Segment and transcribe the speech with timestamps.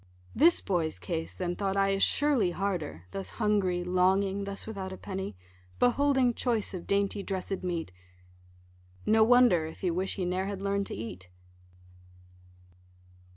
[0.33, 4.97] This boy's case, then thought I, is surely harder, Thus hungry, longing, thus without a
[4.97, 5.35] penny,
[5.77, 7.91] Beholding choice of dainty dressed meat:
[9.05, 11.29] No wonder if he wish he ne'er had learn'd to eat.